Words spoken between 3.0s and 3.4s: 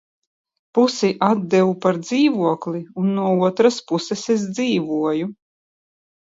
un no